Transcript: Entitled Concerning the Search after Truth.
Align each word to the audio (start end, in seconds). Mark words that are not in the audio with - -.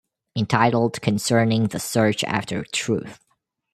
Entitled 0.35 0.99
Concerning 1.03 1.67
the 1.67 1.79
Search 1.79 2.23
after 2.23 2.63
Truth. 2.63 3.19